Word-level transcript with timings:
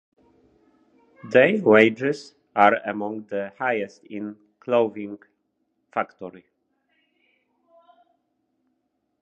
Their 1.25 1.59
wages 1.61 2.33
are 2.55 2.73
among 2.87 3.25
the 3.27 3.53
highest 3.59 4.03
in 4.05 4.29
a 4.29 4.35
clothing 4.59 5.19
factory. 5.91 6.43